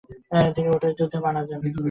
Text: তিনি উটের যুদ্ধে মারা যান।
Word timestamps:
তিনি 0.55 0.67
উটের 0.75 0.93
যুদ্ধে 0.99 1.17
মারা 1.25 1.41
যান। 1.49 1.61